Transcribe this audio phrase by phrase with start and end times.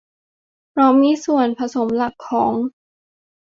[0.69, 2.53] เพราะมีส่วนผสมหลักของ